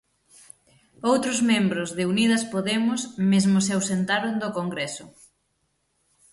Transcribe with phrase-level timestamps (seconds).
[1.11, 3.01] Outros membros de Unidas Podemos
[3.31, 5.05] mesmo se ausentaron do Congreso.